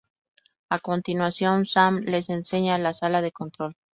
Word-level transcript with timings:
A 0.71 0.79
continuación 0.79 1.67
Sam 1.67 1.99
les 2.07 2.29
enseña 2.29 2.79
la 2.79 2.91
sala 2.91 3.21
de 3.21 3.31
control. 3.31 3.75